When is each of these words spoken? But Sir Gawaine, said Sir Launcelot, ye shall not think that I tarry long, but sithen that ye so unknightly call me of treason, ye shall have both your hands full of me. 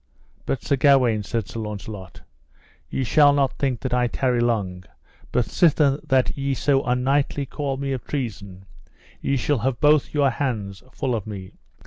But 0.47 0.63
Sir 0.63 0.77
Gawaine, 0.77 1.21
said 1.21 1.47
Sir 1.47 1.59
Launcelot, 1.59 2.21
ye 2.89 3.03
shall 3.03 3.33
not 3.33 3.59
think 3.59 3.81
that 3.81 3.93
I 3.93 4.07
tarry 4.07 4.39
long, 4.39 4.83
but 5.31 5.45
sithen 5.45 5.99
that 6.07 6.35
ye 6.35 6.55
so 6.55 6.81
unknightly 6.85 7.45
call 7.45 7.77
me 7.77 7.91
of 7.91 8.03
treason, 8.07 8.65
ye 9.21 9.37
shall 9.37 9.59
have 9.59 9.79
both 9.79 10.11
your 10.11 10.31
hands 10.31 10.81
full 10.91 11.13
of 11.13 11.27
me. 11.27 11.51